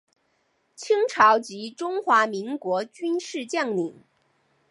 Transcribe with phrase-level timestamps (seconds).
[0.75, 4.03] 清朝及中华民国军事将领。